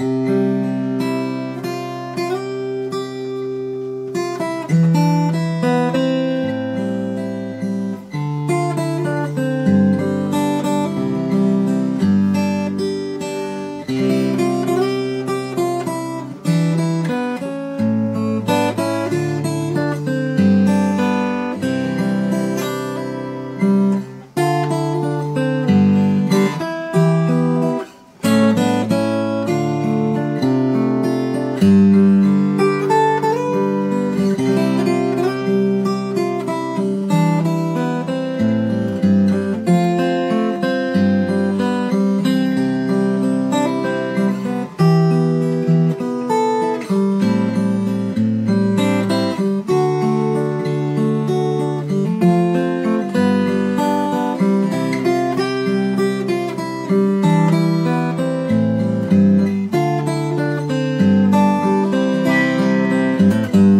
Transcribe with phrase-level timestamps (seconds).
[0.00, 0.39] you
[31.62, 32.19] Música
[63.52, 63.79] Bye.